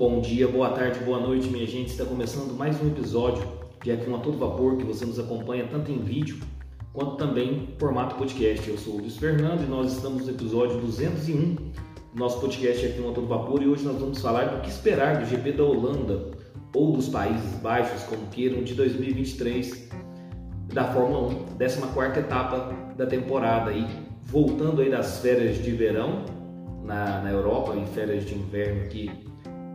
Bom 0.00 0.18
dia, 0.18 0.48
boa 0.48 0.70
tarde, 0.70 0.98
boa 1.00 1.20
noite, 1.20 1.46
minha 1.48 1.66
gente. 1.66 1.90
Está 1.90 2.06
começando 2.06 2.56
mais 2.56 2.82
um 2.82 2.86
episódio 2.86 3.46
de 3.82 3.92
Aqui 3.92 4.08
um 4.08 4.16
a 4.16 4.18
todo 4.18 4.38
vapor 4.38 4.78
que 4.78 4.82
você 4.82 5.04
nos 5.04 5.18
acompanha 5.18 5.68
tanto 5.70 5.92
em 5.92 5.98
vídeo 5.98 6.38
quanto 6.94 7.16
também 7.16 7.52
em 7.52 7.78
formato 7.78 8.14
podcast. 8.14 8.66
Eu 8.66 8.78
sou 8.78 8.94
o 8.94 8.98
Luiz 9.00 9.18
Fernando 9.18 9.62
e 9.62 9.66
nós 9.66 9.92
estamos 9.92 10.24
no 10.24 10.30
episódio 10.30 10.80
201 10.80 11.54
do 11.54 11.72
nosso 12.14 12.40
podcast 12.40 12.86
Aqui 12.86 12.98
um 12.98 13.10
a 13.10 13.12
todo 13.12 13.26
vapor 13.26 13.62
e 13.62 13.68
hoje 13.68 13.84
nós 13.84 14.00
vamos 14.00 14.22
falar 14.22 14.46
do 14.46 14.62
que 14.62 14.70
esperar 14.70 15.18
do 15.18 15.26
GP 15.26 15.52
da 15.52 15.64
Holanda 15.64 16.30
ou 16.74 16.92
dos 16.92 17.10
Países 17.10 17.60
Baixos, 17.60 18.02
como 18.04 18.26
queiram, 18.28 18.62
de 18.62 18.72
2023 18.72 19.90
da 20.72 20.84
Fórmula 20.94 21.28
1, 21.58 21.58
14 21.58 22.20
etapa 22.20 22.74
da 22.96 23.04
temporada 23.04 23.68
aí, 23.68 23.86
voltando 24.22 24.80
aí 24.80 24.90
das 24.90 25.18
férias 25.18 25.62
de 25.62 25.72
verão 25.72 26.24
na, 26.82 27.20
na 27.20 27.30
Europa 27.30 27.76
e 27.76 27.84
férias 27.88 28.24
de 28.24 28.34
inverno 28.34 28.84
aqui 28.84 29.28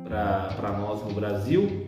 para 0.07 0.71
nós 0.79 1.03
no 1.03 1.13
Brasil. 1.13 1.87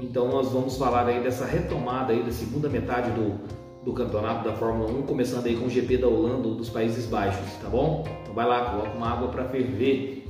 Então 0.00 0.28
nós 0.28 0.52
vamos 0.52 0.76
falar 0.76 1.06
aí 1.06 1.22
dessa 1.22 1.44
retomada 1.44 2.12
aí 2.12 2.22
da 2.22 2.30
segunda 2.30 2.68
metade 2.68 3.10
do, 3.10 3.40
do 3.84 3.92
campeonato 3.92 4.48
da 4.48 4.54
Fórmula 4.54 4.90
1, 4.90 5.02
começando 5.02 5.46
aí 5.46 5.56
com 5.56 5.66
o 5.66 5.70
GP 5.70 5.98
da 5.98 6.06
Holanda 6.06 6.48
dos 6.50 6.68
Países 6.68 7.06
Baixos, 7.06 7.52
tá 7.60 7.68
bom? 7.68 8.04
Então 8.22 8.34
vai 8.34 8.46
lá, 8.46 8.70
coloca 8.70 8.96
uma 8.96 9.10
água 9.10 9.28
para 9.28 9.44
ferver, 9.46 10.28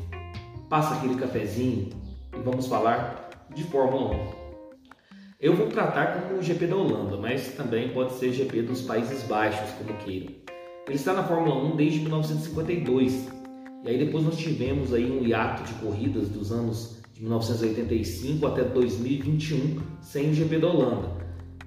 passa 0.71 0.95
aquele 0.95 1.17
cafezinho 1.17 1.91
e 2.35 2.41
vamos 2.41 2.67
falar 2.67 3.29
de 3.55 3.65
Fórmula 3.65 4.15
1. 4.15 4.39
Eu 5.41 5.55
vou 5.55 5.67
tratar 5.67 6.21
como 6.21 6.41
o 6.41 6.43
GP 6.43 6.67
da 6.67 6.77
Holanda, 6.77 7.17
mas 7.17 7.55
também 7.55 7.91
pode 7.91 8.15
ser 8.15 8.33
GP 8.33 8.63
dos 8.63 8.83
Países 8.83 9.23
Baixos, 9.25 9.71
como 9.73 9.97
queiram. 9.99 10.33
Ele 10.87 10.97
está 10.97 11.13
na 11.13 11.23
Fórmula 11.23 11.55
1 11.75 11.77
desde 11.77 12.01
1952. 12.01 13.29
E 13.85 13.89
aí 13.89 13.99
depois 13.99 14.25
nós 14.25 14.37
tivemos 14.37 14.93
aí 14.93 15.09
um 15.09 15.23
hiato 15.23 15.63
de 15.63 15.75
corridas 15.75 16.29
dos 16.29 16.51
anos 16.51 16.98
de 17.19 17.25
1985 17.25 18.47
até 18.47 18.63
2021 18.63 19.81
sem 20.01 20.31
o 20.31 20.35
GP 20.35 20.59
da 20.59 20.69
Holanda. 20.69 21.09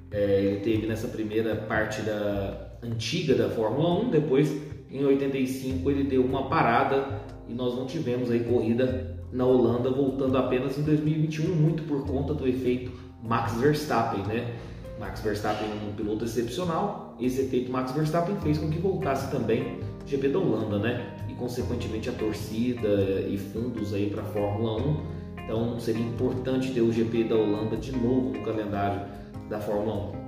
É, 0.09 0.41
ele 0.43 0.59
teve 0.61 0.87
nessa 0.87 1.09
primeira 1.09 1.55
parte 1.55 2.01
da 2.01 2.77
antiga 2.81 3.35
da 3.35 3.49
Fórmula 3.49 4.01
1, 4.05 4.09
depois 4.11 4.49
em 4.89 5.03
85 5.03 5.91
ele 5.91 6.05
deu 6.05 6.23
uma 6.23 6.47
parada 6.47 7.21
e 7.49 7.53
nós 7.53 7.75
não 7.75 7.85
tivemos 7.85 8.31
aí 8.31 8.39
corrida 8.45 9.19
na 9.31 9.45
Holanda, 9.45 9.89
voltando 9.91 10.37
apenas 10.37 10.77
em 10.77 10.83
2021, 10.83 11.53
muito 11.53 11.83
por 11.83 12.05
conta 12.05 12.33
do 12.33 12.47
efeito 12.47 12.91
Max 13.21 13.53
Verstappen, 13.55 14.25
né? 14.25 14.55
Max 14.99 15.19
Verstappen 15.21 15.67
é 15.67 15.89
um 15.89 15.93
piloto 15.93 16.25
excepcional, 16.25 17.15
esse 17.19 17.41
efeito 17.41 17.71
Max 17.71 17.91
Verstappen 17.91 18.35
fez 18.41 18.57
com 18.57 18.69
que 18.69 18.79
voltasse 18.79 19.31
também 19.31 19.79
GP 20.05 20.29
da 20.29 20.39
Holanda, 20.39 20.79
né? 20.79 21.15
E 21.29 21.33
consequentemente 21.33 22.09
a 22.09 22.13
torcida 22.13 23.21
e 23.27 23.37
fundos 23.37 23.93
aí 23.93 24.09
para 24.09 24.21
a 24.21 24.25
Fórmula 24.25 24.81
1 24.81 25.20
então 25.51 25.77
seria 25.81 26.01
importante 26.01 26.71
ter 26.71 26.79
o 26.79 26.93
GP 26.93 27.25
da 27.25 27.35
Holanda 27.35 27.75
de 27.75 27.91
novo 27.91 28.29
no 28.29 28.41
calendário 28.41 29.01
da 29.49 29.59
Fórmula 29.59 30.13
1. 30.17 30.21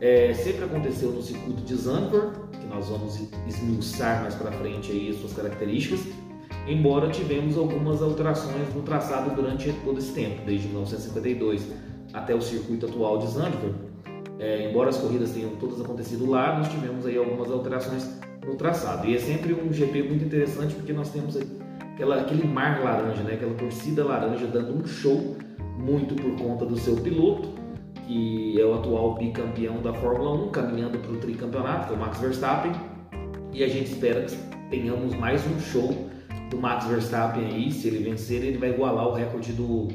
É, 0.00 0.32
sempre 0.32 0.64
aconteceu 0.64 1.10
no 1.10 1.20
circuito 1.20 1.62
de 1.62 1.74
Zandvoort, 1.74 2.38
que 2.60 2.66
nós 2.68 2.88
vamos 2.88 3.20
esmiuçar 3.48 4.22
mais 4.22 4.36
para 4.36 4.52
frente 4.52 4.92
aí 4.92 5.10
as 5.10 5.16
suas 5.16 5.32
características, 5.32 6.06
embora 6.68 7.10
tivemos 7.10 7.58
algumas 7.58 8.00
alterações 8.00 8.72
no 8.72 8.82
traçado 8.82 9.34
durante 9.34 9.72
todo 9.84 9.98
esse 9.98 10.12
tempo, 10.12 10.42
desde 10.46 10.68
1952 10.68 11.72
até 12.12 12.32
o 12.32 12.40
circuito 12.40 12.86
atual 12.86 13.18
de 13.18 13.26
Zandvoort. 13.26 13.74
É, 14.38 14.70
embora 14.70 14.90
as 14.90 14.98
corridas 14.98 15.32
tenham 15.32 15.56
todas 15.56 15.80
acontecido 15.80 16.30
lá, 16.30 16.58
nós 16.58 16.68
tivemos 16.68 17.04
aí 17.06 17.16
algumas 17.16 17.50
alterações 17.50 18.08
no 18.46 18.54
traçado. 18.54 19.08
E 19.08 19.16
é 19.16 19.18
sempre 19.18 19.52
um 19.52 19.72
GP 19.72 20.04
muito 20.04 20.24
interessante 20.24 20.74
porque 20.74 20.92
nós 20.92 21.10
temos 21.10 21.36
aquela, 21.94 22.20
aquele 22.20 22.46
mar 22.46 22.82
laranja, 22.82 23.22
né? 23.22 23.34
aquela 23.34 23.54
torcida 23.54 24.04
laranja 24.04 24.46
dando 24.46 24.76
um 24.76 24.86
show, 24.86 25.36
muito 25.78 26.14
por 26.14 26.36
conta 26.36 26.66
do 26.66 26.76
seu 26.76 26.96
piloto, 26.96 27.48
que 28.06 28.60
é 28.60 28.64
o 28.64 28.74
atual 28.74 29.14
bicampeão 29.14 29.80
da 29.80 29.94
Fórmula 29.94 30.32
1, 30.46 30.50
caminhando 30.50 30.98
para 30.98 31.12
o 31.12 31.16
tricampeonato, 31.18 31.86
que 31.86 31.94
é 31.94 31.96
o 31.96 32.00
Max 32.00 32.20
Verstappen. 32.20 32.72
E 33.52 33.62
a 33.62 33.68
gente 33.68 33.92
espera 33.92 34.22
que 34.22 34.36
tenhamos 34.68 35.14
mais 35.14 35.46
um 35.46 35.58
show 35.60 36.10
do 36.50 36.58
Max 36.58 36.86
Verstappen 36.86 37.44
aí. 37.46 37.70
Se 37.70 37.88
ele 37.88 38.04
vencer, 38.10 38.42
ele 38.42 38.58
vai 38.58 38.70
igualar 38.70 39.08
o 39.08 39.12
recorde 39.12 39.52
do 39.52 39.88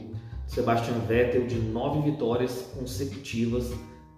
Sebastian 0.47 0.99
Vettel 1.07 1.45
de 1.45 1.59
nove 1.59 2.09
vitórias 2.09 2.73
consecutivas 2.77 3.73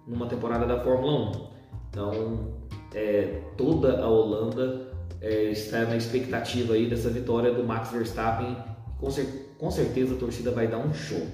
numa 0.06 0.26
temporada 0.26 0.64
da 0.64 0.80
Fórmula 0.80 1.30
1. 1.30 1.48
Então, 1.90 2.48
é, 2.94 3.40
toda 3.56 4.00
a 4.00 4.08
Holanda 4.08 4.91
é, 5.22 5.44
está 5.52 5.84
na 5.84 5.96
expectativa 5.96 6.74
aí 6.74 6.90
dessa 6.90 7.08
vitória 7.08 7.54
do 7.54 7.64
Max 7.64 7.90
Verstappen. 7.90 8.56
Com, 8.98 9.10
cer 9.10 9.54
com 9.58 9.70
certeza 9.70 10.14
a 10.14 10.18
torcida 10.18 10.50
vai 10.50 10.66
dar 10.66 10.78
um 10.78 10.92
show. 10.92 11.24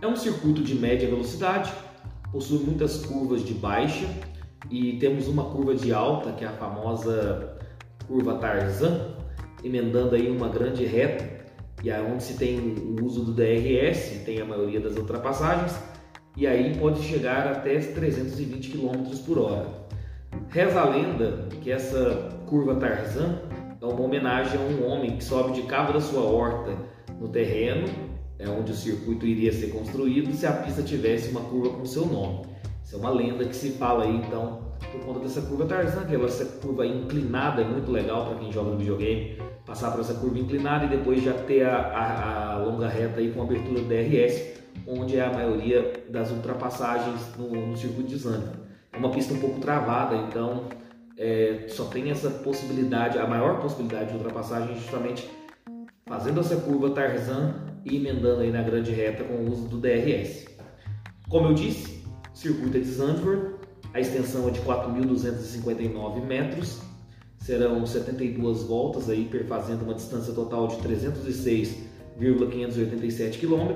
É 0.00 0.06
um 0.06 0.16
circuito 0.16 0.62
de 0.62 0.74
média 0.74 1.08
velocidade, 1.08 1.72
possui 2.32 2.58
muitas 2.58 3.06
curvas 3.06 3.44
de 3.44 3.54
baixa 3.54 4.08
e 4.68 4.98
temos 4.98 5.28
uma 5.28 5.44
curva 5.44 5.76
de 5.76 5.92
alta, 5.92 6.32
que 6.32 6.44
é 6.44 6.48
a 6.48 6.52
famosa 6.52 7.56
curva 8.08 8.34
Tarzan, 8.38 9.14
emendando 9.62 10.16
aí 10.16 10.28
uma 10.28 10.48
grande 10.48 10.84
reta, 10.84 11.42
e 11.84 11.90
é 11.90 12.00
onde 12.00 12.22
se 12.22 12.34
tem 12.34 12.58
o 12.58 13.04
uso 13.04 13.24
do 13.24 13.32
DRS, 13.32 14.24
tem 14.24 14.40
a 14.40 14.44
maioria 14.44 14.80
das 14.80 14.96
ultrapassagens, 14.96 15.78
e 16.36 16.46
aí 16.46 16.76
pode 16.78 17.00
chegar 17.02 17.46
até 17.46 17.78
320 17.78 18.70
km 18.70 19.16
por 19.24 19.38
hora. 19.38 19.82
Reza 20.52 20.82
a 20.82 20.84
lenda 20.84 21.48
que 21.62 21.72
essa 21.72 22.28
curva 22.46 22.74
Tarzan 22.74 23.38
é 23.80 23.86
uma 23.86 24.02
homenagem 24.02 24.60
a 24.60 24.62
um 24.62 24.86
homem 24.86 25.16
que 25.16 25.24
sobe 25.24 25.52
de 25.52 25.62
cabo 25.62 25.94
da 25.94 26.00
sua 26.00 26.20
horta 26.20 26.76
no 27.18 27.26
terreno, 27.26 27.88
é 28.38 28.46
onde 28.50 28.70
o 28.70 28.74
circuito 28.74 29.24
iria 29.24 29.50
ser 29.50 29.68
construído, 29.68 30.30
se 30.34 30.46
a 30.46 30.52
pista 30.52 30.82
tivesse 30.82 31.30
uma 31.30 31.40
curva 31.40 31.70
com 31.70 31.86
seu 31.86 32.04
nome. 32.04 32.42
Isso 32.84 32.96
é 32.96 32.98
uma 32.98 33.08
lenda 33.08 33.46
que 33.46 33.56
se 33.56 33.70
fala 33.70 34.04
aí, 34.04 34.14
então, 34.14 34.74
por 34.92 35.00
conta 35.00 35.20
dessa 35.20 35.40
curva 35.40 35.64
Tarzan, 35.64 36.04
que 36.04 36.14
é 36.14 36.22
essa 36.22 36.44
curva 36.44 36.84
inclinada 36.84 37.62
é 37.62 37.64
muito 37.64 37.90
legal 37.90 38.26
para 38.26 38.38
quem 38.38 38.52
joga 38.52 38.72
no 38.72 38.76
videogame, 38.76 39.38
passar 39.64 39.90
por 39.90 40.00
essa 40.00 40.12
curva 40.12 40.38
inclinada 40.38 40.84
e 40.84 40.88
depois 40.88 41.22
já 41.22 41.32
ter 41.32 41.64
a, 41.64 41.78
a, 41.78 42.52
a 42.52 42.58
longa 42.58 42.88
reta 42.88 43.20
aí 43.20 43.32
com 43.32 43.40
abertura 43.40 43.80
DRS, 43.80 44.52
onde 44.86 45.16
é 45.16 45.24
a 45.24 45.32
maioria 45.32 46.04
das 46.10 46.30
ultrapassagens 46.30 47.34
no, 47.38 47.68
no 47.68 47.74
circuito 47.74 48.10
de 48.10 48.18
Zandvoort 48.18 48.71
é 48.92 48.96
uma 48.96 49.10
pista 49.10 49.32
um 49.32 49.38
pouco 49.38 49.58
travada, 49.58 50.16
então 50.16 50.64
é, 51.16 51.64
só 51.68 51.86
tem 51.86 52.10
essa 52.10 52.30
possibilidade, 52.30 53.18
a 53.18 53.26
maior 53.26 53.60
possibilidade 53.60 54.10
de 54.10 54.16
ultrapassagem 54.16 54.74
justamente 54.74 55.28
fazendo 56.06 56.40
essa 56.40 56.56
curva 56.56 56.90
Tarzan 56.90 57.54
e 57.84 57.96
emendando 57.96 58.42
aí 58.42 58.50
na 58.50 58.62
grande 58.62 58.92
reta 58.92 59.24
com 59.24 59.34
o 59.34 59.50
uso 59.50 59.68
do 59.68 59.78
DRS. 59.78 60.46
Como 61.28 61.48
eu 61.48 61.54
disse, 61.54 62.04
o 62.32 62.36
circuito 62.36 62.76
é 62.76 62.80
de 62.80 62.86
Zandvoort, 62.86 63.54
a 63.94 64.00
extensão 64.00 64.48
é 64.48 64.50
de 64.50 64.60
4.259 64.60 66.24
metros, 66.24 66.80
serão 67.38 67.84
72 67.84 68.62
voltas 68.64 69.08
aí, 69.08 69.24
perfazendo 69.24 69.84
uma 69.84 69.94
distância 69.94 70.32
total 70.32 70.68
de 70.68 70.76
306,587 70.78 73.38
km. 73.38 73.74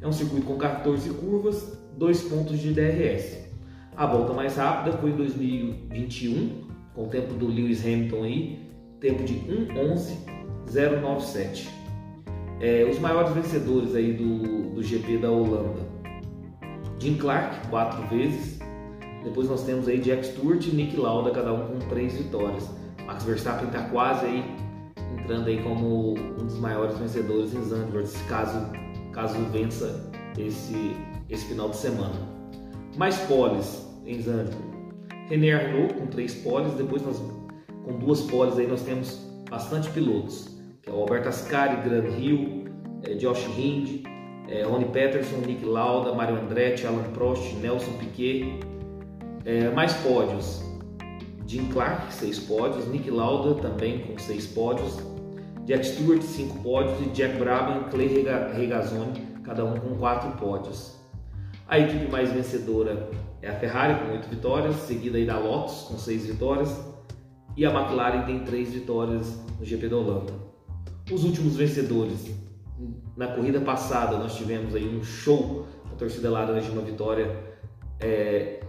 É 0.00 0.08
um 0.08 0.12
circuito 0.12 0.46
com 0.46 0.56
14 0.56 1.10
curvas, 1.10 1.78
dois 1.96 2.22
pontos 2.22 2.58
de 2.58 2.72
DRS. 2.72 3.49
A 3.96 4.06
volta 4.06 4.32
mais 4.32 4.56
rápida 4.56 4.96
foi 4.96 5.10
em 5.10 5.16
2021, 5.16 6.68
com 6.94 7.04
o 7.04 7.08
tempo 7.08 7.34
do 7.34 7.46
Lewis 7.46 7.84
Hamilton 7.84 8.22
aí, 8.22 8.58
tempo 9.00 9.24
de 9.24 9.34
1:11.097. 9.34 11.68
É, 12.60 12.84
os 12.84 12.98
maiores 12.98 13.32
vencedores 13.32 13.94
aí 13.94 14.12
do, 14.12 14.74
do 14.74 14.82
GP 14.82 15.18
da 15.18 15.30
Holanda. 15.30 15.80
Jim 16.98 17.16
Clark, 17.16 17.68
quatro 17.68 18.02
vezes. 18.08 18.58
Depois 19.24 19.48
nós 19.48 19.64
temos 19.64 19.88
aí 19.88 19.98
Jack 19.98 20.26
Stewart 20.26 20.66
e 20.66 20.70
Nick 20.70 20.96
Lauda, 20.96 21.30
cada 21.30 21.52
um 21.52 21.66
com 21.66 21.78
três 21.88 22.14
vitórias. 22.14 22.70
Max 23.06 23.24
Verstappen 23.24 23.66
está 23.66 23.82
quase 23.84 24.26
aí 24.26 24.44
entrando 25.18 25.48
aí 25.48 25.62
como 25.62 26.14
um 26.14 26.46
dos 26.46 26.58
maiores 26.58 26.98
vencedores 26.98 27.54
em 27.54 27.62
Zandvoort, 27.62 28.08
caso, 28.28 28.66
caso 29.12 29.38
vença 29.52 30.10
esse, 30.38 30.96
esse 31.28 31.44
final 31.46 31.70
de 31.70 31.76
semana. 31.76 32.14
Mais 32.96 33.18
poles 33.20 33.89
em. 34.10 34.70
René 35.28 35.52
Arnaud 35.52 35.94
com 35.94 36.06
três 36.06 36.34
poles, 36.34 36.72
depois 36.74 37.02
nós, 37.02 37.22
com 37.84 37.98
duas 37.98 38.22
poles 38.22 38.58
aí 38.58 38.66
nós 38.66 38.82
temos 38.82 39.16
bastante 39.48 39.88
pilotos, 39.90 40.58
que 40.82 40.90
é 40.90 40.92
o 40.92 40.96
Alberto 40.96 41.28
Ascari, 41.28 41.88
Gran 41.88 42.08
Hill, 42.18 42.64
é, 43.04 43.14
Josh 43.14 43.46
Hind, 43.56 44.04
é, 44.48 44.64
Ronnie 44.64 44.88
Peterson, 44.88 45.36
Nick 45.46 45.64
Lauda, 45.64 46.12
Mario 46.12 46.36
Andretti, 46.36 46.86
Alan 46.86 47.04
Prost, 47.14 47.54
Nelson 47.62 47.92
Piquet. 47.98 48.58
É, 49.44 49.70
mais 49.70 49.94
pódios, 49.94 50.62
Jim 51.46 51.68
Clark, 51.68 52.12
seis 52.12 52.38
pódios, 52.38 52.86
Nick 52.88 53.10
Lauda 53.10 53.54
também 53.54 54.00
com 54.00 54.18
seis 54.18 54.46
pódios, 54.46 54.98
Jack 55.64 55.86
Stewart, 55.86 56.20
cinco 56.22 56.58
pódios 56.62 57.00
e 57.00 57.10
Jack 57.10 57.38
Brabham 57.38 57.82
e 57.86 57.90
Clay 57.90 58.24
Regazzoni, 58.54 59.20
cada 59.44 59.64
um 59.64 59.78
com 59.78 59.96
quatro 59.96 60.30
pódios. 60.32 60.98
A 61.66 61.78
equipe 61.78 62.10
mais 62.10 62.32
vencedora 62.32 63.08
é 63.42 63.48
a 63.48 63.58
Ferrari 63.58 64.04
com 64.04 64.12
8 64.12 64.28
vitórias, 64.28 64.76
seguida 64.76 65.16
aí 65.16 65.24
da 65.24 65.38
Lotus 65.38 65.82
com 65.82 65.98
6 65.98 66.26
vitórias 66.26 66.90
e 67.56 67.64
a 67.64 67.70
McLaren 67.70 68.22
tem 68.22 68.40
3 68.40 68.72
vitórias 68.72 69.40
no 69.58 69.64
GP 69.64 69.88
da 69.88 69.96
Holanda. 69.96 70.32
Os 71.10 71.24
últimos 71.24 71.56
vencedores 71.56 72.30
na 73.16 73.28
corrida 73.28 73.60
passada 73.60 74.16
nós 74.16 74.36
tivemos 74.36 74.74
aí 74.74 74.88
um 74.88 75.02
show 75.02 75.66
da 75.90 75.96
torcida 75.96 76.30
laranja, 76.30 76.70
uma 76.70 76.82
vitória 76.82 77.36
é, 77.98 78.60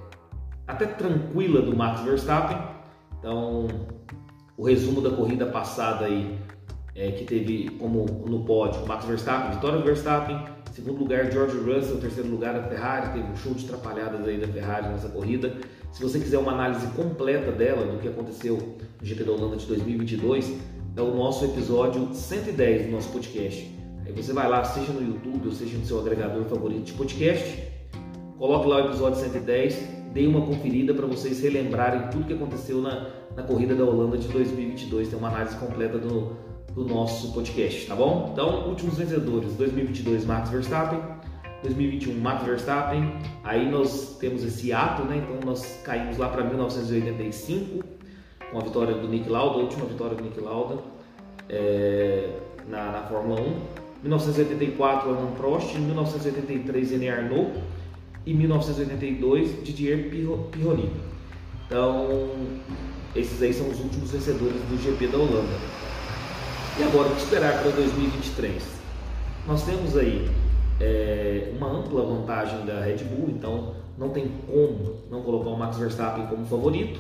até 0.68 0.86
tranquila 0.86 1.62
do 1.62 1.76
Max 1.76 2.02
Verstappen. 2.02 2.58
Então, 3.20 3.68
o 4.58 4.66
resumo 4.66 5.02
da 5.02 5.12
corrida 5.12 5.46
passada 5.46 6.06
aí, 6.06 6.38
é, 6.96 7.12
que 7.12 7.24
teve 7.26 7.70
como 7.80 8.06
no 8.26 8.44
pódio 8.44 8.86
Max 8.88 9.06
Verstappen, 9.06 9.52
vitória 9.52 9.78
do 9.78 9.86
Verstappen, 9.86 10.44
segundo 10.72 11.00
lugar 11.00 11.30
George 11.32 11.58
Russell, 11.58 11.98
terceiro 11.98 12.30
lugar 12.30 12.56
a 12.56 12.64
Ferrari, 12.64 13.14
teve 13.14 13.30
um 13.30 13.36
show 13.36 13.54
de 13.54 13.66
atrapalhadas 13.66 14.26
aí 14.26 14.38
da 14.38 14.48
Ferrari 14.48 14.88
nessa 14.88 15.10
corrida. 15.10 15.54
Se 15.92 16.02
você 16.02 16.18
quiser 16.18 16.38
uma 16.38 16.54
análise 16.54 16.88
completa 16.88 17.52
dela, 17.52 17.86
do 17.86 18.00
que 18.00 18.08
aconteceu 18.08 18.58
no 19.00 19.06
GP 19.06 19.24
da 19.26 19.32
Holanda 19.34 19.58
de 19.58 19.66
2022, 19.66 20.58
é 20.96 21.02
o 21.02 21.14
nosso 21.14 21.44
episódio 21.46 22.14
110 22.14 22.86
do 22.86 22.92
nosso 22.92 23.10
podcast. 23.10 23.70
Aí 24.06 24.14
você 24.14 24.32
vai 24.32 24.48
lá, 24.48 24.64
seja 24.64 24.94
no 24.94 25.02
YouTube 25.02 25.48
ou 25.48 25.54
seja 25.54 25.78
no 25.78 25.86
seu 25.86 26.00
agregador 26.00 26.46
favorito 26.46 26.84
de 26.84 26.94
podcast, 26.94 27.68
coloque 28.38 28.68
lá 28.68 28.78
o 28.78 28.88
episódio 28.88 29.20
110, 29.20 29.78
dê 30.14 30.26
uma 30.26 30.46
conferida 30.46 30.94
para 30.94 31.06
vocês 31.06 31.42
relembrarem 31.42 32.10
tudo 32.10 32.26
que 32.26 32.34
aconteceu 32.34 32.82
na, 32.82 33.10
na 33.36 33.44
corrida 33.44 33.76
da 33.76 33.84
Holanda 33.84 34.18
de 34.18 34.28
2022. 34.30 35.10
Tem 35.10 35.20
uma 35.20 35.28
análise 35.28 35.56
completa 35.58 35.98
do, 35.98 36.36
do 36.74 36.86
nosso 36.86 37.34
podcast, 37.34 37.88
tá 37.88 37.96
bom? 37.96 38.30
Então, 38.34 38.68
últimos 38.70 38.98
vencedores: 38.98 39.54
2022 39.54 40.26
Max 40.26 40.50
Verstappen, 40.50 41.00
2021 41.64 42.20
Max 42.20 42.46
Verstappen. 42.46 43.14
Aí 43.44 43.70
nós 43.70 44.18
temos 44.20 44.44
esse 44.44 44.72
ato, 44.74 45.04
né? 45.04 45.18
Então 45.18 45.40
nós 45.46 45.80
caímos 45.84 46.18
lá 46.18 46.30
para 46.30 46.44
1985 46.44 47.84
com 48.52 48.58
a 48.58 48.62
vitória 48.62 48.94
do 48.96 49.08
Nick 49.08 49.30
Lauda, 49.30 49.60
a 49.60 49.62
última 49.62 49.86
vitória 49.86 50.16
do 50.16 50.24
Nick 50.24 50.40
Lauda 50.40 50.80
é, 51.50 52.30
na, 52.68 52.92
na 52.92 53.04
Fórmula 53.04 53.42
1. 53.42 53.82
1984 54.04 55.10
Alain 55.10 55.32
Prost, 55.36 55.76
1983 55.76 56.92
René 56.92 57.10
Arnoux 57.10 57.52
e 58.26 58.34
1982 58.34 59.64
Didier 59.64 60.10
Pironi. 60.10 60.90
Então, 61.68 62.30
esses 63.16 63.42
aí 63.42 63.54
são 63.54 63.70
os 63.70 63.80
últimos 63.80 64.12
vencedores 64.12 64.60
do 64.64 64.82
GP 64.82 65.08
da 65.08 65.18
Holanda. 65.18 65.91
E 66.82 66.84
agora, 66.84 67.10
o 67.10 67.12
que 67.16 67.22
esperar 67.22 67.62
para 67.62 67.70
2023? 67.70 68.64
Nós 69.48 69.64
temos 69.64 69.96
aí 69.96 70.28
é, 70.80 71.54
uma 71.56 71.68
ampla 71.68 72.04
vantagem 72.04 72.66
da 72.66 72.82
Red 72.82 73.04
Bull, 73.04 73.30
então 73.30 73.76
não 74.00 74.10
tem 74.10 74.32
como 74.48 74.96
não 75.12 75.22
colocar 75.22 75.52
o 75.52 75.58
Max 75.60 75.78
Verstappen 75.78 76.26
como 76.26 76.44
favorito. 76.48 77.00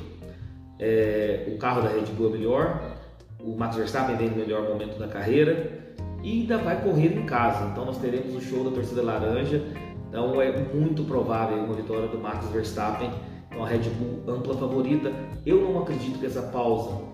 É, 0.77 1.51
o 1.51 1.57
carro 1.57 1.81
da 1.81 1.89
Red 1.89 2.13
Bull 2.15 2.27
é 2.27 2.31
melhor, 2.33 2.95
o 3.39 3.57
Max 3.57 3.75
Verstappen 3.75 4.15
vem 4.17 4.29
no 4.29 4.35
melhor 4.35 4.69
momento 4.69 4.99
da 4.99 5.07
carreira 5.07 5.95
e 6.21 6.41
ainda 6.41 6.59
vai 6.59 6.79
correr 6.83 7.17
em 7.17 7.25
casa. 7.25 7.67
Então 7.71 7.83
nós 7.83 7.97
teremos 7.97 8.35
o 8.35 8.39
show 8.39 8.63
da 8.63 8.69
torcida 8.69 9.01
laranja. 9.01 9.63
Então 10.07 10.39
é 10.39 10.55
muito 10.75 11.05
provável 11.05 11.57
uma 11.57 11.73
vitória 11.73 12.07
do 12.07 12.19
Max 12.19 12.45
Verstappen. 12.49 13.09
Então 13.49 13.65
a 13.65 13.67
Red 13.67 13.89
Bull 13.89 14.31
ampla 14.31 14.55
favorita. 14.55 15.11
Eu 15.43 15.59
não 15.59 15.81
acredito 15.81 16.19
que 16.19 16.27
essa 16.27 16.43
pausa 16.43 17.09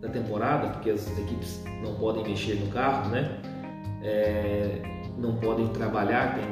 da 0.00 0.08
temporada, 0.08 0.68
porque 0.68 0.90
as 0.90 1.06
equipes 1.18 1.62
não 1.82 1.94
podem 1.94 2.24
mexer 2.24 2.54
no 2.54 2.70
carro, 2.72 3.10
né? 3.10 3.40
É, 4.02 4.80
não 5.18 5.36
podem 5.36 5.66
trabalhar 5.68 6.36
tem, 6.36 6.44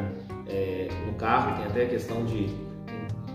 é, 0.48 0.88
no 1.06 1.14
carro, 1.14 1.56
tem 1.56 1.66
até 1.66 1.84
a 1.84 1.88
questão 1.88 2.24
de 2.24 2.48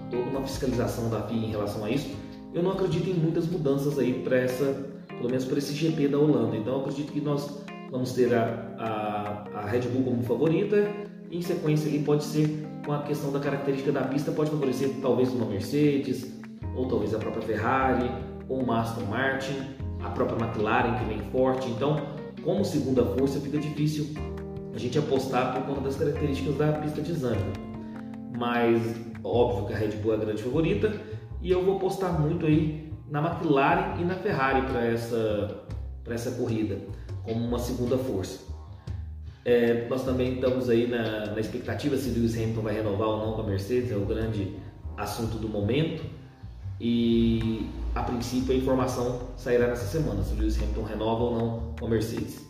toda 0.09 0.23
uma 0.23 0.41
fiscalização 0.41 1.09
da 1.09 1.21
FIA 1.23 1.37
em 1.37 1.51
relação 1.51 1.85
a 1.85 1.89
isso. 1.89 2.13
Eu 2.53 2.61
não 2.61 2.71
acredito 2.71 3.09
em 3.09 3.13
muitas 3.13 3.47
mudanças 3.47 3.97
aí 3.97 4.21
para 4.21 4.37
essa, 4.37 4.85
pelo 5.07 5.29
menos 5.29 5.45
para 5.45 5.57
esse 5.57 5.73
GP 5.73 6.09
da 6.09 6.17
Holanda. 6.17 6.57
Então 6.57 6.73
eu 6.73 6.81
acredito 6.81 7.13
que 7.13 7.21
nós 7.21 7.63
vamos 7.89 8.11
ter 8.11 8.33
a, 8.33 8.75
a, 8.77 9.59
a 9.59 9.65
Red 9.65 9.81
Bull 9.81 10.03
como 10.03 10.23
favorita, 10.23 10.89
e 11.29 11.37
em 11.37 11.41
sequência 11.41 11.87
ali 11.87 11.99
pode 11.99 12.25
ser 12.25 12.67
com 12.85 12.91
a 12.91 13.03
questão 13.03 13.31
da 13.31 13.39
característica 13.39 13.91
da 13.91 14.01
pista, 14.01 14.31
pode 14.31 14.49
favorecer 14.49 14.89
talvez 15.01 15.31
uma 15.33 15.45
Mercedes, 15.45 16.39
ou 16.75 16.87
talvez 16.87 17.13
a 17.13 17.19
própria 17.19 17.41
Ferrari, 17.41 18.09
ou 18.49 18.59
uma 18.59 18.81
Aston 18.81 19.05
Martin, 19.05 19.55
a 20.03 20.09
própria 20.09 20.37
McLaren 20.45 20.97
que 20.99 21.05
vem 21.05 21.19
forte. 21.31 21.69
Então, 21.69 22.01
como 22.43 22.63
segunda 22.65 23.03
força, 23.03 23.39
fica 23.39 23.57
difícil 23.57 24.09
a 24.73 24.77
gente 24.77 24.97
apostar 24.97 25.53
por 25.53 25.63
conta 25.63 25.81
das 25.81 25.95
características 25.95 26.55
da 26.55 26.71
pista 26.73 27.01
de 27.01 27.13
Zandvoort. 27.13 27.59
Mas 28.37 28.81
óbvio 29.23 29.67
que 29.67 29.73
a 29.73 29.77
Red 29.77 29.97
Bull 29.97 30.13
é 30.13 30.15
a 30.15 30.19
grande 30.19 30.41
favorita 30.41 30.91
e 31.41 31.51
eu 31.51 31.63
vou 31.63 31.77
apostar 31.77 32.19
muito 32.19 32.45
aí 32.45 32.91
na 33.09 33.19
McLaren 33.19 33.99
e 33.99 34.05
na 34.05 34.15
Ferrari 34.15 34.61
para 34.67 34.85
essa, 34.85 35.65
essa 36.09 36.31
corrida 36.31 36.77
como 37.23 37.45
uma 37.45 37.59
segunda 37.59 37.97
força. 37.97 38.51
É, 39.43 39.87
nós 39.89 40.03
também 40.03 40.35
estamos 40.35 40.69
aí 40.69 40.87
na, 40.87 41.27
na, 41.27 41.39
expectativa 41.39 41.97
se 41.97 42.09
Lewis 42.11 42.35
Hamilton 42.35 42.61
vai 42.61 42.75
renovar 42.75 43.07
ou 43.07 43.25
não 43.25 43.33
com 43.33 43.41
a 43.41 43.45
Mercedes, 43.45 43.91
é 43.91 43.95
o 43.95 44.05
grande 44.05 44.55
assunto 44.97 45.37
do 45.37 45.49
momento. 45.49 46.03
E 46.83 47.69
a 47.93 48.01
princípio 48.01 48.55
a 48.55 48.57
informação 48.57 49.29
sairá 49.37 49.67
nessa 49.67 49.85
semana 49.85 50.23
se 50.23 50.33
Lewis 50.33 50.57
Hamilton 50.57 50.81
renova 50.81 51.23
ou 51.23 51.37
não 51.37 51.75
com 51.79 51.85
a 51.85 51.89
Mercedes. 51.89 52.43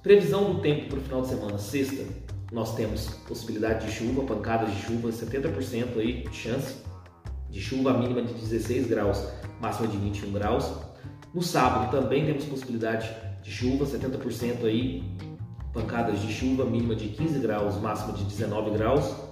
Previsão 0.00 0.52
do 0.52 0.60
tempo 0.60 0.90
para 0.90 0.98
o 0.98 1.02
final 1.02 1.22
de 1.22 1.28
semana, 1.28 1.58
sexta, 1.58 2.04
nós 2.52 2.76
temos 2.76 3.08
possibilidade 3.26 3.86
de 3.86 3.92
chuva, 3.92 4.22
pancadas 4.22 4.72
de 4.72 4.80
chuva, 4.82 5.08
70% 5.08 5.98
aí 5.98 6.22
de 6.22 6.36
chance 6.36 6.76
de 7.50 7.60
chuva, 7.60 7.98
mínima 7.98 8.22
de 8.22 8.32
16 8.32 8.86
graus, 8.86 9.26
máxima 9.60 9.88
de 9.88 9.96
21 9.96 10.32
graus. 10.32 10.72
No 11.34 11.42
sábado 11.42 11.90
também 11.90 12.26
temos 12.26 12.44
possibilidade 12.44 13.12
de 13.42 13.50
chuva, 13.50 13.84
70% 13.86 14.66
aí, 14.66 15.02
pancadas 15.72 16.20
de 16.20 16.32
chuva, 16.32 16.64
mínima 16.64 16.94
de 16.94 17.08
15 17.08 17.40
graus, 17.40 17.76
máxima 17.80 18.12
de 18.12 18.22
19 18.22 18.70
graus. 18.70 19.23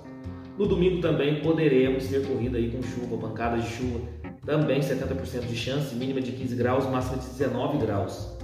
No 0.59 0.67
domingo 0.67 1.01
também 1.01 1.41
poderemos 1.41 2.07
ter 2.07 2.27
corrida 2.27 2.59
aí 2.59 2.71
com 2.71 2.83
chuva, 2.83 3.17
pancadas 3.17 3.65
de 3.65 3.71
chuva, 3.71 4.01
também 4.45 4.81
70% 4.81 5.47
de 5.47 5.57
chance, 5.57 5.95
mínima 5.95 6.21
de 6.21 6.33
15 6.33 6.55
graus, 6.57 6.87
máxima 6.87 7.19
de 7.19 7.27
19 7.29 7.79
graus. 7.79 8.37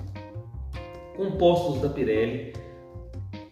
Compostos 1.17 1.83
da 1.83 1.89
Pirelli, 1.89 2.53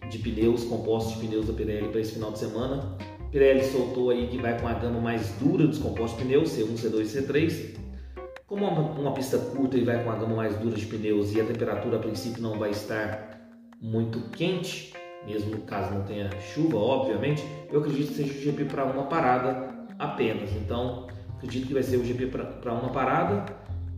de 0.09 0.17
pneus, 0.19 0.63
compostos 0.63 1.13
de 1.13 1.27
pneus 1.27 1.45
da 1.45 1.53
Pirelli 1.53 1.89
para 1.89 1.99
esse 1.99 2.13
final 2.13 2.31
de 2.31 2.39
semana. 2.39 2.97
Pirelli 3.31 3.63
soltou 3.65 4.09
aí 4.09 4.27
que 4.27 4.37
vai 4.37 4.59
com 4.59 4.67
a 4.67 4.73
gama 4.73 4.99
mais 4.99 5.29
dura 5.39 5.67
dos 5.67 5.77
compostos 5.77 6.17
de 6.17 6.25
pneus, 6.25 6.49
C1, 6.51 6.73
C2 6.75 7.01
e 7.01 7.21
C3 7.21 7.87
como 8.47 8.65
uma, 8.65 8.81
uma 8.91 9.11
pista 9.11 9.37
curta 9.37 9.77
e 9.77 9.83
vai 9.83 10.01
com 10.03 10.09
a 10.09 10.15
gama 10.15 10.35
mais 10.35 10.57
dura 10.57 10.75
de 10.75 10.85
pneus 10.85 11.35
e 11.35 11.41
a 11.41 11.45
temperatura 11.45 11.97
a 11.97 11.99
princípio 11.99 12.41
não 12.41 12.57
vai 12.57 12.71
estar 12.71 13.37
muito 13.79 14.21
quente, 14.31 14.93
mesmo 15.27 15.57
caso 15.61 15.93
não 15.93 16.03
tenha 16.03 16.29
chuva, 16.39 16.77
obviamente, 16.77 17.43
eu 17.71 17.81
acredito 17.81 18.07
que 18.07 18.13
seja 18.15 18.33
o 18.33 18.41
GP 18.41 18.65
para 18.65 18.85
uma 18.85 19.03
parada 19.03 19.85
apenas. 19.99 20.49
Então, 20.53 21.07
acredito 21.35 21.67
que 21.67 21.73
vai 21.73 21.83
ser 21.83 21.97
o 21.97 22.05
GP 22.05 22.27
para 22.27 22.73
uma 22.73 22.89
parada 22.89 23.45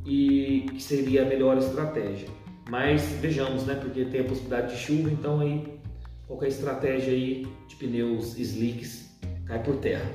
e 0.06 0.66
que 0.74 0.82
seria 0.82 1.22
a 1.22 1.26
melhor 1.26 1.58
estratégia. 1.58 2.28
Mas 2.70 3.04
vejamos, 3.22 3.66
né? 3.66 3.76
Porque 3.76 4.06
tem 4.06 4.22
a 4.22 4.24
possibilidade 4.24 4.76
de 4.76 4.82
chuva, 4.82 5.10
então 5.12 5.40
aí 5.40 5.80
qualquer 6.28 6.48
estratégia 6.48 7.14
aí 7.14 7.48
de 7.68 7.76
pneus 7.76 8.38
slicks 8.38 9.18
cai 9.46 9.62
por 9.62 9.78
terra. 9.78 10.10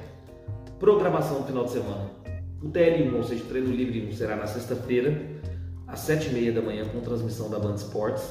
Programação 0.78 1.40
no 1.40 1.47
final 1.47 1.64
de 1.64 1.71
semana. 1.71 2.11
O 2.62 2.68
TL1, 2.68 3.14
ou 3.14 3.23
seja, 3.23 3.44
treino 3.44 3.71
livre 3.71 4.06
1, 4.09 4.12
será 4.12 4.37
na 4.37 4.47
sexta-feira, 4.47 5.21
às 5.87 6.00
7h30 6.00 6.52
da 6.52 6.62
manhã, 6.62 6.85
com 6.87 7.00
transmissão 7.00 7.50
da 7.50 7.59
Band 7.59 7.75
Sports. 7.75 8.23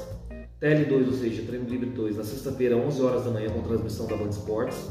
TL2, 0.64 1.08
ou 1.08 1.14
seja, 1.14 1.42
treino 1.42 1.68
livre 1.68 1.90
2, 1.90 2.16
na 2.16 2.24
sexta-feira, 2.24 2.78
11 2.78 3.02
horas 3.02 3.26
da 3.26 3.32
manhã, 3.32 3.50
com 3.50 3.62
transmissão 3.64 4.08
da 4.08 4.16
Band 4.16 4.30
Sports. 4.30 4.90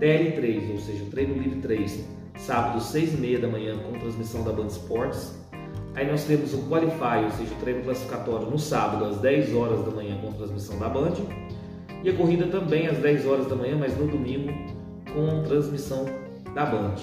TL3, 0.00 0.72
ou 0.72 0.78
seja, 0.80 1.04
treino 1.08 1.34
livre 1.34 1.60
3, 1.60 2.04
sábado, 2.36 2.80
6h30 2.80 3.40
da 3.40 3.46
manhã, 3.46 3.78
com 3.78 3.96
transmissão 3.96 4.42
da 4.42 4.52
Band 4.52 4.66
Sports. 4.66 5.38
Aí 5.94 6.10
nós 6.10 6.24
temos 6.24 6.52
o 6.52 6.68
Qualify, 6.68 7.24
ou 7.26 7.30
seja, 7.30 7.54
o 7.54 7.60
treino 7.60 7.84
classificatório 7.84 8.50
no 8.50 8.58
sábado, 8.58 9.04
às 9.04 9.18
10 9.18 9.54
horas 9.54 9.84
da 9.84 9.92
manhã, 9.92 10.18
com 10.20 10.32
transmissão 10.32 10.76
da 10.80 10.88
Band. 10.88 11.14
E 12.02 12.10
a 12.10 12.12
corrida 12.14 12.48
também 12.48 12.88
às 12.88 12.98
10 12.98 13.24
horas 13.24 13.46
da 13.46 13.54
manhã, 13.54 13.76
mas 13.78 13.96
no 13.96 14.08
domingo, 14.08 14.52
com 15.14 15.44
transmissão 15.44 16.06
da 16.56 16.66
Band. 16.66 16.96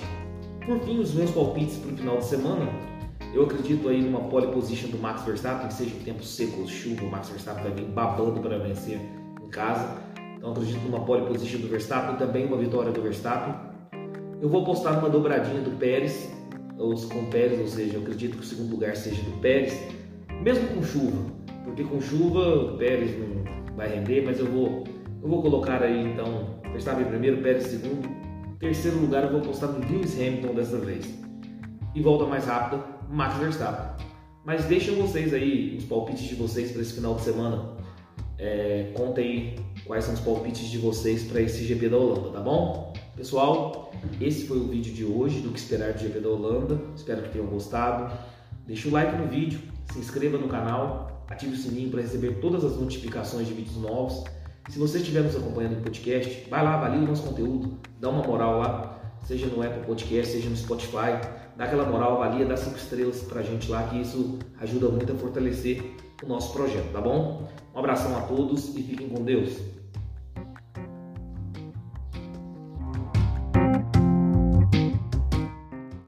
Por 0.65 0.82
fim, 0.82 1.00
os 1.00 1.13
meus 1.13 1.32
palpites 1.32 1.77
para 1.77 1.94
o 1.94 1.96
final 1.96 2.18
de 2.18 2.25
semana. 2.25 2.91
Eu 3.34 3.44
acredito 3.44 3.88
aí 3.88 4.02
numa 4.02 4.20
pole 4.22 4.48
position 4.48 4.90
do 4.90 4.98
Max 4.98 5.24
Verstappen, 5.24 5.68
que 5.68 5.74
seja 5.74 5.96
um 5.96 6.04
tempo 6.04 6.24
seco 6.24 6.68
chuva, 6.68 7.04
o 7.04 7.10
Max 7.10 7.30
Verstappen 7.30 7.64
vai 7.64 7.74
vir 7.74 7.86
babando 7.86 8.40
para 8.42 8.58
vencer 8.58 9.00
em 9.42 9.50
casa. 9.50 9.98
Então 10.38 10.52
acredito 10.52 10.82
numa 10.82 11.06
pole 11.06 11.26
position 11.26 11.60
do 11.60 11.68
Verstappen, 11.68 12.16
também 12.18 12.46
uma 12.46 12.58
vitória 12.58 12.92
do 12.92 13.02
Verstappen. 13.02 13.54
Eu 14.42 14.50
vou 14.50 14.62
apostar 14.64 14.96
numa 14.96 15.10
dobradinha 15.10 15.62
do 15.62 15.72
Pérez, 15.78 16.32
ou 16.78 16.96
com 16.96 17.20
o 17.20 17.28
Pérez, 17.28 17.60
ou 17.60 17.68
seja, 17.68 17.96
eu 17.96 18.02
acredito 18.02 18.38
que 18.38 18.44
o 18.44 18.46
segundo 18.46 18.72
lugar 18.72 18.96
seja 18.96 19.22
do 19.22 19.40
Pérez, 19.40 19.80
mesmo 20.42 20.68
com 20.70 20.84
chuva, 20.84 21.26
porque 21.64 21.84
com 21.84 22.02
chuva 22.02 22.74
o 22.74 22.78
Pérez 22.78 23.12
não 23.18 23.76
vai 23.76 23.96
render, 23.96 24.24
mas 24.26 24.40
eu 24.40 24.48
vou, 24.48 24.84
eu 25.22 25.30
vou 25.30 25.42
colocar 25.42 25.82
aí 25.84 26.12
então 26.12 26.60
Verstappen 26.72 27.06
primeiro, 27.06 27.42
Pérez 27.42 27.68
segundo, 27.68 28.10
Terceiro 28.62 29.00
lugar, 29.00 29.24
eu 29.24 29.32
vou 29.32 29.40
apostar 29.40 29.72
no 29.72 29.80
Lewis 29.80 30.14
Hamilton 30.14 30.54
dessa 30.54 30.78
vez. 30.78 31.12
E 31.96 32.00
volta 32.00 32.26
mais 32.28 32.46
rápida, 32.46 32.84
Max 33.12 33.36
Verstappen. 33.38 34.08
Mas 34.44 34.65
deixem 34.65 34.96
vocês 34.96 35.34
aí 35.34 35.77
os 35.77 35.86
palpites 35.86 36.24
de 36.24 36.36
vocês 36.36 36.72
para 36.72 36.82
esse 36.82 36.94
final 36.94 37.15
de 37.15 37.22
semana. 37.22 37.77
É, 38.38 38.91
contem 38.96 39.56
quais 39.86 40.06
são 40.06 40.15
os 40.15 40.20
palpites 40.20 40.68
de 40.68 40.80
vocês 40.80 41.24
para 41.25 41.41
esse 41.41 41.63
GP 41.63 41.89
da 41.89 41.98
Holanda, 41.98 42.30
tá 42.32 42.39
bom? 42.39 42.94
Pessoal, 43.15 43.91
esse 44.20 44.48
foi 44.48 44.58
o 44.58 44.68
vídeo 44.68 44.94
de 44.94 45.06
hoje 45.06 45.41
do 45.41 45.51
que 45.51 45.60
esperar 45.60 45.94
do 45.94 46.00
GP 46.00 46.20
da 46.20 46.30
Holanda. 46.30 46.82
Espero 46.96 47.22
que 47.22 47.30
tenham 47.30 47.46
gostado. 47.46 48.12
Deixe 48.65 48.88
o 48.88 48.91
like 48.91 49.15
no 49.15 49.27
vídeo, 49.27 49.60
se 49.91 50.00
inscreva 50.00 50.38
no 50.38 50.48
canal, 50.48 51.25
ative 51.30 51.53
o 51.53 51.58
sininho 51.58 51.91
para 51.91 52.01
receber 52.01 52.39
todas 52.39 52.63
as 52.63 52.77
notificações 52.77 53.48
de 53.48 53.53
vídeos 53.53 53.77
novos. 53.77 54.24
Se 54.70 54.80
você 54.80 54.98
estiver 54.98 55.22
nos 55.22 55.36
acompanhando 55.36 55.75
no 55.75 55.82
podcast, 55.82 56.48
vai 56.50 56.63
lá, 56.63 56.75
avalie 56.75 57.03
o 57.03 57.08
nosso 57.08 57.24
conteúdo, 57.24 57.77
dá 58.00 58.10
uma 58.10 58.24
moral 58.24 58.60
lá, 58.60 59.00
seja 59.24 59.48
no 59.48 59.62
Apple 59.62 59.86
Podcast, 59.86 60.34
seja 60.34 60.50
no 60.50 60.58
Spotify, 60.58 61.20
dá 61.56 61.66
aquela 61.66 61.86
moral, 61.86 62.22
avalia, 62.22 62.46
dá 62.46 62.58
cinco 62.58 62.78
estrelas 62.78 63.22
pra 63.24 63.42
gente 63.42 63.70
lá, 63.70 63.84
que 63.84 64.01
isso 64.01 64.40
ajuda 64.60 64.90
muito 64.90 65.12
a 65.12 65.16
fortalecer 65.16 65.96
o 66.24 66.28
nosso 66.28 66.54
projeto, 66.54 66.92
tá 66.92 67.01
bom? 67.01 67.48
Um 67.74 67.80
abração 67.80 68.18
a 68.18 68.22
todos 68.22 68.75
e 68.75 68.84
fiquem 68.84 69.10
com 69.10 69.24
Deus. 69.24 69.58